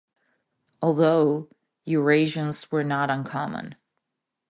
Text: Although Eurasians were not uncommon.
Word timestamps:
Although 0.81 1.47
Eurasians 1.85 2.71
were 2.71 2.83
not 2.83 3.11
uncommon. 3.11 3.75